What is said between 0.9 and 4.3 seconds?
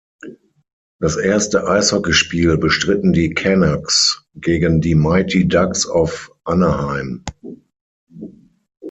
Das erste Eishockeyspiel bestritten die "Canucks"